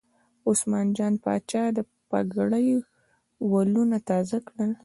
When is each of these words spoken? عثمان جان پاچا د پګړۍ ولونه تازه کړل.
عثمان 0.49 0.87
جان 0.97 1.13
پاچا 1.23 1.63
د 1.77 1.79
پګړۍ 2.09 2.67
ولونه 3.51 3.97
تازه 4.09 4.37
کړل. 4.47 4.71